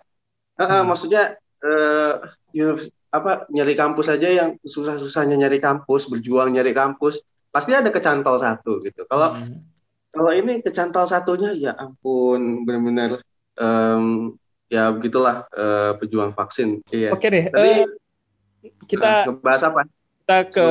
[0.58, 2.26] Uh, uh, maksudnya uh,
[3.14, 8.84] apa nyari kampus aja yang susah-susahnya nyari kampus, berjuang nyari kampus, pasti ada kecantol satu
[8.84, 9.04] gitu.
[9.08, 9.58] Kalau hmm.
[10.14, 13.22] kalau ini kecantol satunya ya ampun benar-benar
[13.58, 14.36] um,
[14.68, 16.84] ya begitulah uh, pejuang vaksin.
[16.92, 17.16] Iya.
[17.16, 17.46] Oke deh.
[17.50, 17.88] Tapi, uh,
[18.88, 19.88] kita uh, bahas apa?
[20.24, 20.68] Kita ke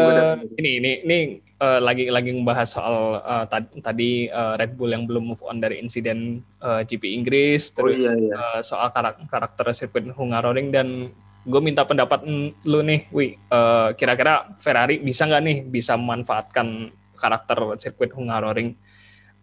[0.60, 1.18] ini ini ini
[1.60, 3.44] uh, lagi lagi membahas soal uh,
[3.80, 8.04] tadi uh, Red Bull yang belum move on dari insiden uh, GP Inggris, oh, terus
[8.04, 8.34] oh, iya, iya.
[8.36, 11.12] Uh, soal karakter, karakter sirkuit Hungaroring dan
[11.46, 12.26] gue minta pendapat
[12.66, 18.74] lu nih, Wi, uh, kira-kira Ferrari bisa nggak nih bisa memanfaatkan karakter sirkuit Hungaroring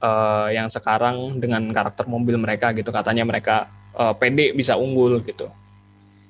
[0.04, 5.48] uh, yang sekarang dengan karakter mobil mereka gitu, katanya mereka uh, pede bisa unggul gitu.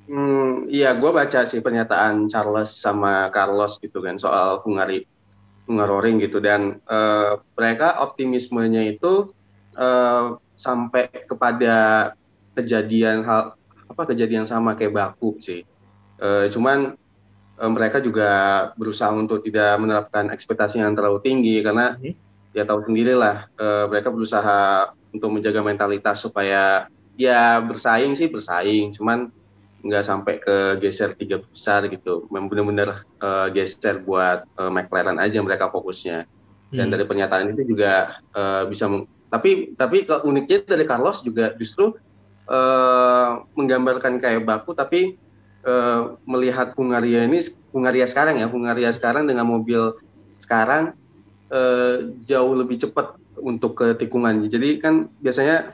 [0.03, 5.07] Hmm, iya, gue baca sih pernyataan Charles sama Carlos gitu kan soal Hungari
[5.65, 6.43] Hungaroring gitu.
[6.43, 9.31] Dan uh, mereka optimismenya itu
[9.79, 12.11] uh, sampai kepada
[12.53, 13.55] kejadian hal
[13.93, 15.61] apa kejadian sama kayak baku sih.
[16.17, 16.97] Uh, cuman
[17.61, 18.29] uh, mereka juga
[18.73, 22.13] berusaha untuk tidak menerapkan ekspektasi yang terlalu tinggi karena hmm.
[22.57, 29.29] ya tahu sendirilah uh, mereka berusaha untuk menjaga mentalitas supaya ya bersaing sih bersaing, cuman
[29.83, 32.25] nggak sampai ke geser tiga besar gitu.
[32.33, 36.25] Memang benar-benar uh, geser buat uh, McLaren aja mereka fokusnya.
[36.73, 36.93] Dan hmm.
[36.97, 38.89] dari pernyataan itu juga uh, bisa
[39.29, 41.97] tapi tapi uniknya dari Carlos juga justru
[42.49, 45.19] uh, menggambarkan kayak baku tapi
[45.67, 47.43] uh, melihat Hungaria ini
[47.75, 49.95] Hungaria sekarang ya Hungaria sekarang dengan mobil
[50.39, 50.97] sekarang
[51.53, 54.45] uh, jauh lebih cepat untuk ke tikungan.
[54.45, 55.73] Jadi kan biasanya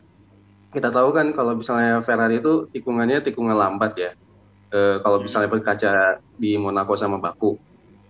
[0.69, 4.11] kita tahu kan kalau misalnya Ferrari itu tikungannya tikungan lambat ya.
[4.69, 5.25] E, kalau hmm.
[5.25, 5.91] misalnya berkaca
[6.37, 7.57] di Monaco sama Baku.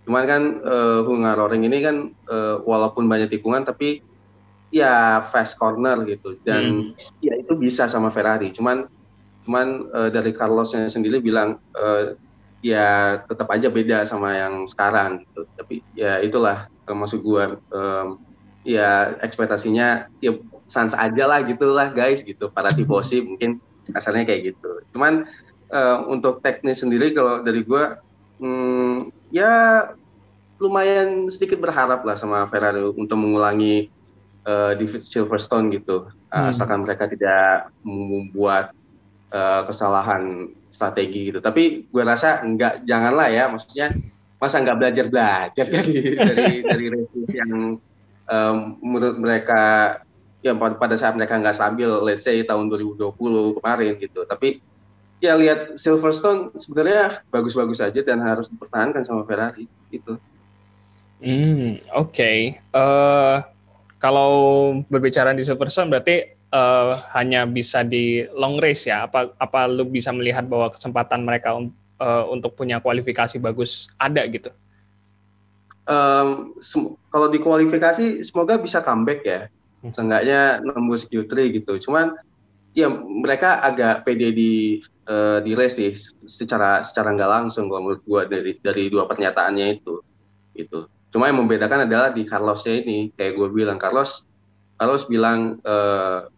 [0.04, 0.76] Cuman kan e,
[1.08, 2.36] Hungaroring ini kan e,
[2.68, 4.04] walaupun banyak tikungan tapi
[4.70, 7.22] ya fast corner gitu dan hmm.
[7.22, 8.54] ya itu bisa sama Ferrari.
[8.54, 8.86] Cuman
[9.46, 12.14] cuman e, dari Carlosnya sendiri bilang e,
[12.60, 15.46] ya tetap aja beda sama yang sekarang gitu.
[15.58, 17.80] Tapi ya itulah e, maksud gue e,
[18.64, 20.36] ya ekspektasinya ya
[20.70, 23.58] sans aja lah gitulah guys gitu para tifosi mungkin
[23.90, 25.26] kasarnya kayak gitu cuman
[25.72, 27.84] uh, untuk teknis sendiri kalau dari gue
[28.38, 29.86] hmm, ya
[30.60, 33.88] lumayan sedikit berharap lah sama Ferrari untuk mengulangi
[34.46, 38.76] uh, di Silverstone gitu uh, asalkan mereka tidak membuat
[39.34, 43.90] uh, kesalahan strategi gitu tapi gue rasa enggak janganlah ya maksudnya
[44.40, 47.00] masa nggak belajar belajar dari dari dari
[47.34, 47.76] yang
[48.30, 49.62] um, menurut mereka
[50.40, 53.12] ya pada saat mereka nggak stabil, let's say tahun 2020
[53.60, 54.24] kemarin gitu.
[54.24, 54.60] Tapi
[55.20, 60.16] ya lihat Silverstone sebenarnya bagus-bagus aja dan harus dipertahankan sama Ferrari itu.
[61.20, 62.16] Hmm, oke.
[62.16, 62.56] Okay.
[62.72, 63.36] Uh, eh,
[64.00, 64.32] kalau
[64.88, 66.24] berbicara di Silverstone berarti
[66.56, 69.04] uh, hanya bisa di long race ya?
[69.04, 71.60] Apa apa lu bisa melihat bahwa kesempatan mereka
[72.00, 74.48] uh, untuk punya kualifikasi bagus ada gitu?
[75.84, 76.56] Um,
[77.12, 79.40] kalau di kualifikasi semoga bisa comeback ya
[79.88, 81.88] seenggaknya nembus Q3 gitu.
[81.88, 82.16] Cuman
[82.76, 84.52] ya mereka agak pede di
[85.08, 85.92] uh, di race sih
[86.28, 90.04] secara secara nggak langsung kalau menurut gua dari dari dua pernyataannya itu
[90.56, 90.88] gitu.
[91.10, 94.26] Cuma yang membedakan adalah di Carlosnya ini kayak gue bilang Carlos
[94.78, 96.30] Carlos bilang uh,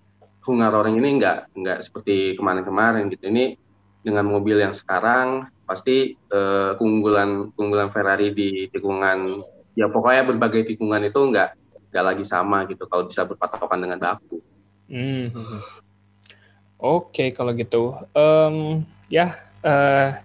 [0.43, 3.31] Hungaroring ini nggak nggak seperti kemarin-kemarin gitu.
[3.31, 3.55] Ini
[4.03, 9.47] dengan mobil yang sekarang pasti uh, keunggulan keunggulan Ferrari di tikungan
[9.79, 11.55] ya pokoknya berbagai tikungan itu nggak
[11.93, 14.43] nggak lagi sama gitu kalau bisa berpatokan dengan baku.
[14.91, 15.31] Hmm.
[16.83, 20.19] Oke okay, kalau gitu, um, ya uh,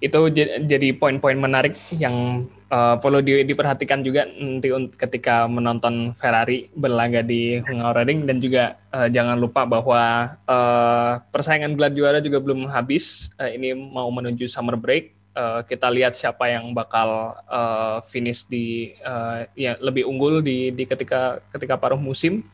[0.00, 0.32] itu
[0.64, 7.58] jadi poin-poin menarik yang uh, perlu di, diperhatikan juga nanti ketika menonton Ferrari berlaga di
[7.60, 13.28] Hungaroring dan juga uh, jangan lupa bahwa uh, persaingan gelar juara juga belum habis.
[13.36, 15.18] Uh, ini mau menuju summer break.
[15.30, 20.86] Uh, kita lihat siapa yang bakal uh, finish di uh, ya lebih unggul di di
[20.86, 22.46] ketika ketika paruh musim.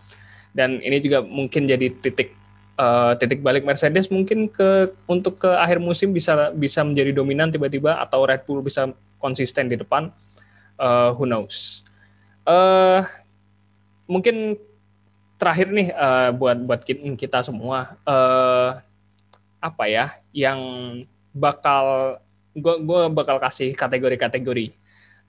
[0.56, 2.32] Dan ini juga mungkin jadi titik
[2.80, 8.00] uh, titik balik Mercedes mungkin ke untuk ke akhir musim bisa bisa menjadi dominan tiba-tiba
[8.00, 10.12] atau Red Bull bisa konsisten di depan
[10.80, 11.84] uh, who knows
[12.46, 13.04] uh,
[14.06, 14.56] mungkin
[15.36, 16.80] terakhir nih uh, buat buat
[17.18, 18.80] kita semua uh,
[19.60, 20.60] apa ya yang
[21.36, 22.16] bakal
[22.56, 24.72] gue gue bakal kasih kategori-kategori.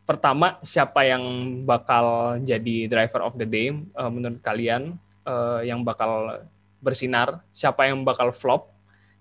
[0.07, 1.23] Pertama, siapa yang
[1.67, 4.95] bakal jadi driver of the day uh, menurut kalian
[5.27, 6.39] uh, yang bakal
[6.79, 8.71] bersinar, siapa yang bakal flop,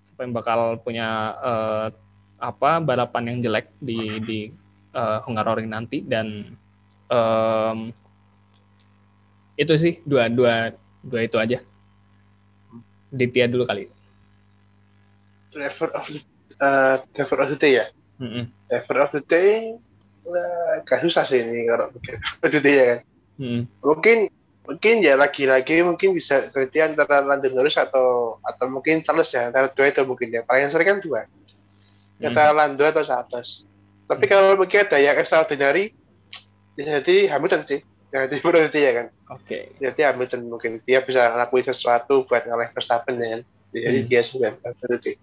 [0.07, 1.87] siapa yang bakal punya uh,
[2.37, 4.39] apa balapan yang jelek di di
[4.93, 6.57] uh, Hungaroring nanti dan
[7.09, 7.89] um,
[9.57, 11.59] itu sih dua dua dua itu aja.
[13.09, 13.89] Ditya dulu kali.
[15.49, 16.21] Driver of the,
[16.61, 17.85] uh, driver of the day ya.
[18.21, 18.43] Mm -hmm.
[18.69, 19.73] Driver of the day,
[20.25, 21.89] nah, gak susah sih ini kalau
[22.45, 22.99] of the day ya kan.
[23.37, 23.61] Mm.
[23.81, 24.17] Mungkin
[24.67, 29.71] mungkin ya lagi-lagi mungkin bisa berarti antara London Norris atau atau mungkin Charles ya antara
[29.71, 31.46] dua itu mungkin ya paling sering kan dua hmm.
[32.21, 33.67] Antara Lando atau Charles
[34.07, 34.31] tapi hmm.
[34.31, 35.91] kalau mungkin ada yang extraordinary
[36.77, 37.81] jadi Hamilton sih.
[38.07, 39.07] Jadi berarti ya kan.
[39.35, 39.43] Oke.
[39.43, 39.63] Okay.
[39.83, 40.79] jadi Hamilton mungkin.
[40.87, 43.41] Dia bisa lakuin sesuatu buat ngalahin Verstappen ya kan.
[43.75, 44.07] Jadi hmm.
[44.07, 45.19] dia sudah berarti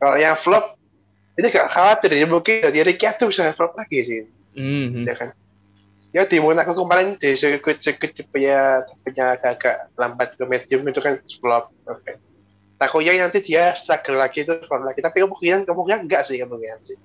[0.00, 0.74] kalau yang flop
[1.36, 2.24] ini gak khawatir ya.
[2.24, 4.20] Mungkin jadi Ricciardo bisa flop lagi sih.
[4.56, 5.04] Hmm.
[5.04, 5.30] ya kan.
[6.12, 11.72] Ya di Monaco kemarin di sirkuit-sirkuit tipenya tipenya agak lambat ke medium itu kan flop.
[11.84, 12.00] Oke.
[12.00, 12.14] okay.
[12.82, 14.98] Takutnya nanti dia struggle lagi itu flop lagi.
[14.98, 16.98] Tapi kemungkinan kemungkinan enggak sih kemungkinan sih.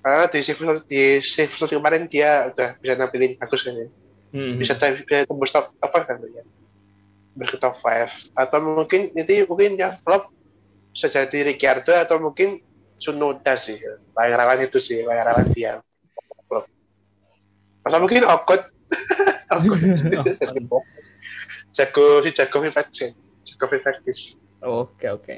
[0.00, 3.88] Karena di sirkuit di sirkuit kemarin dia udah bisa nampilin bagus kan ya.
[4.32, 4.56] Hmm.
[4.56, 6.40] bisa bisa tembus top apa kan ya.
[7.36, 8.08] Berke top five.
[8.32, 10.32] Atau mungkin nanti mungkin yang flop
[10.96, 12.64] bisa jadi Ricciardo atau mungkin
[12.96, 13.76] Sunoda sih.
[14.16, 15.84] Paling rawan itu sih paling rawan dia
[17.82, 18.62] Masa mungkin okot.
[21.76, 23.12] jago si jago Vivekis.
[23.44, 24.40] Jago Vivekis.
[24.62, 25.36] Oke oke.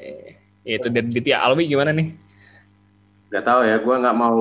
[0.65, 2.13] Itu dari Ditya Alwi gimana nih?
[3.33, 4.39] Gak tahu ya, gue nggak mau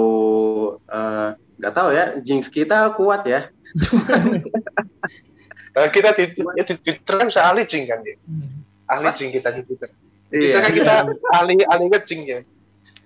[0.77, 2.05] uh, nggak tahu ya.
[2.21, 3.49] Jinx kita kuat ya.
[5.75, 8.15] uh, kita di, ya, di, di Twitter bisa ahli jing kan ya.
[8.89, 9.91] Ahli jing kita di Twitter.
[10.31, 10.41] Iya.
[10.41, 10.95] Kita kan kita
[11.35, 12.39] ahli ahli ngejing ya.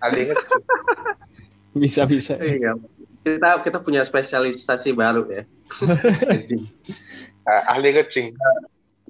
[0.02, 0.62] Ahli ngejing.
[1.78, 2.34] Bisa bisa.
[2.42, 2.74] Iya
[3.36, 5.42] kita kita punya spesialisasi baru ya.
[5.84, 8.32] uh, ahli kecing.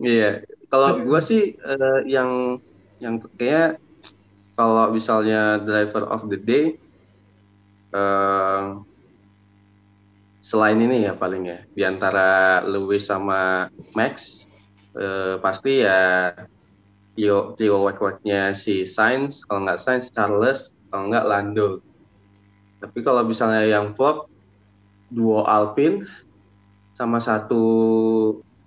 [0.03, 0.43] Iya.
[0.69, 2.61] Kalau gue sih uh, yang
[3.01, 3.81] yang kayak
[4.59, 6.77] kalau misalnya driver of the day
[7.97, 8.77] uh,
[10.45, 14.45] selain ini ya paling ya di antara Lewis sama Max
[14.99, 16.33] uh, pasti ya
[17.17, 21.81] trio trio wek-weknya si Sainz kalau nggak Sainz Charles kalau nggak Lando.
[22.79, 24.31] Tapi kalau misalnya yang flop
[25.11, 26.07] duo Alpine
[26.95, 27.63] sama satu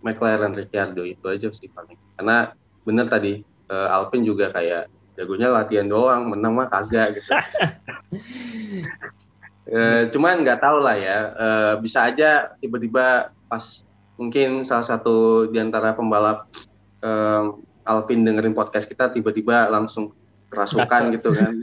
[0.01, 1.97] McLaren Ricciardo itu aja sih paling.
[2.17, 2.51] Karena
[2.85, 7.29] bener tadi uh, Alpine juga kayak jagonya latihan doang, menang mah kagak gitu.
[9.71, 13.63] uh, cuman nggak tahu lah ya, uh, bisa aja tiba-tiba pas
[14.17, 16.49] mungkin salah satu di antara pembalap
[17.01, 17.53] uh,
[17.85, 20.13] Alpine dengerin podcast kita tiba-tiba langsung
[20.51, 21.53] kerasukan gitu kan,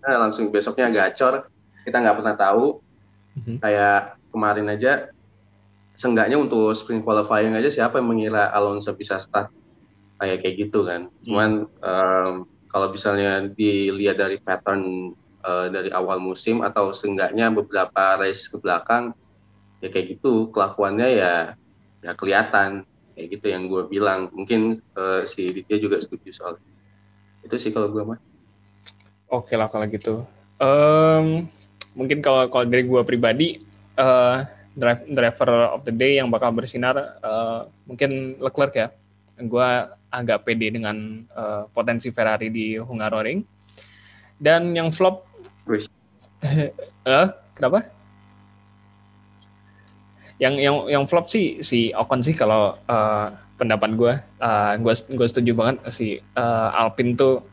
[0.00, 1.52] nah, langsung besoknya gacor
[1.84, 2.80] kita nggak pernah tahu
[3.36, 3.56] mm-hmm.
[3.60, 5.12] kayak kemarin aja
[6.02, 9.54] seenggaknya untuk sprint qualifying aja siapa yang mengira Alonso bisa start?
[10.18, 11.06] Kayak kayak gitu kan.
[11.06, 11.22] Mm.
[11.22, 11.50] cuman
[11.82, 12.32] um,
[12.66, 15.14] kalau misalnya dilihat dari pattern
[15.46, 19.14] uh, dari awal musim atau seenggaknya beberapa race ke belakang
[19.78, 20.50] ya kayak gitu.
[20.50, 21.34] Kelakuannya ya
[22.02, 22.82] ya kelihatan.
[23.14, 24.26] Kayak gitu yang gue bilang.
[24.34, 26.54] Mungkin uh, si Ditya juga setuju soal
[27.46, 27.54] itu.
[27.62, 28.18] Sih kalau gue mah
[29.30, 30.26] oke lah kalau gitu.
[30.62, 31.50] Um,
[31.94, 33.58] mungkin kalau kalau dari gue pribadi
[33.98, 38.88] uh, drive, driver of the day yang bakal bersinar uh, mungkin Leclerc ya.
[39.42, 39.68] Gue
[40.12, 43.40] agak pede dengan uh, potensi Ferrari di Hungaroring.
[44.36, 45.24] Dan yang flop
[47.06, 47.88] uh, kenapa?
[50.42, 55.26] Yang yang yang flop sih si Ocon sih kalau uh, pendapat gue uh, gue gue
[55.30, 57.46] setuju banget si uh, Alpine tuh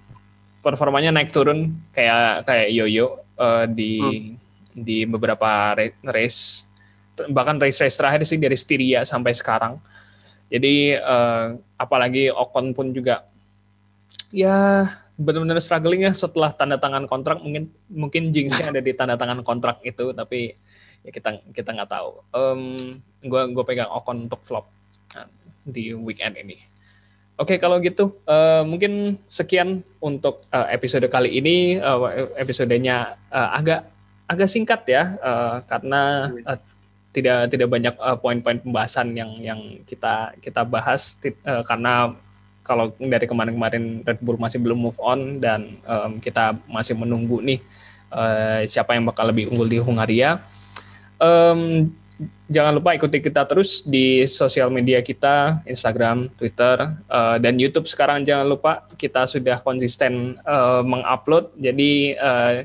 [0.65, 4.34] performanya naik turun kayak kayak yoyo uh, di hmm.
[4.73, 5.77] di beberapa
[6.10, 6.68] race
[7.27, 9.75] bahkan race-race terakhir sih dari Styria sampai sekarang.
[10.49, 13.27] Jadi uh, apalagi Ocon pun juga
[14.34, 19.43] ya benar-benar struggling ya setelah tanda tangan kontrak mungkin mungkin jinxnya ada di tanda tangan
[19.45, 20.55] kontrak itu tapi
[21.03, 22.10] ya kita kita nggak tahu.
[22.34, 22.62] Um,
[23.21, 24.65] gue gue pegang Ocon untuk flop
[25.13, 25.27] nah,
[25.67, 26.69] di weekend ini.
[27.39, 31.79] Oke, kalau gitu uh, mungkin sekian untuk uh, episode kali ini.
[31.79, 33.87] Uh, episodenya uh, agak
[34.27, 36.60] agak singkat ya, uh, karena uh,
[37.10, 42.13] tidak tidak banyak poin-poin uh, pembahasan yang yang kita kita bahas uh, karena
[42.62, 47.57] kalau dari kemarin-kemarin Red Bull masih belum move on dan um, kita masih menunggu nih
[48.13, 50.37] uh, siapa yang bakal lebih unggul di Hungaria.
[51.17, 51.89] Um,
[52.45, 58.21] jangan lupa ikuti kita terus di sosial media kita, Instagram, Twitter, uh, dan YouTube sekarang
[58.21, 61.49] jangan lupa kita sudah konsisten uh, mengupload.
[61.57, 62.62] Jadi uh,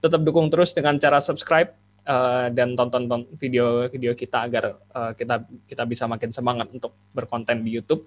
[0.00, 5.82] tetap dukung terus dengan cara subscribe uh, dan tonton video-video kita agar uh, kita kita
[5.86, 8.06] bisa makin semangat untuk berkonten di YouTube.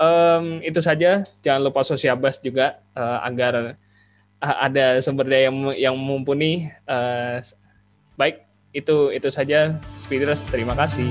[0.00, 1.24] um, itu saja.
[1.40, 3.76] Jangan lupa sosiabas juga uh, agar
[4.40, 6.68] uh, ada sumber daya yang, yang mumpuni.
[6.84, 7.40] Uh,
[8.16, 9.76] baik, itu itu saja.
[9.96, 11.08] Speeders, terima kasih.